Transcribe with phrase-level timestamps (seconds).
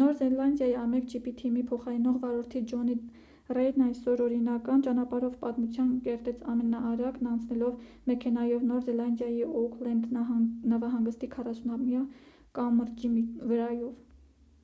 [0.00, 2.92] նոր զելանդիայի a1gp թիմի փոխարինող վարորդ ջոնի
[3.58, 12.04] ռեյդն այսօր օրինական ճանապարհով պատմություն կերտեց ամենաարագն անցնելով մեքենայով նոր զելանդիայի օուքլենդ նավահանգստի 48-ամյա
[12.60, 13.16] կամրջի
[13.54, 13.98] վրայով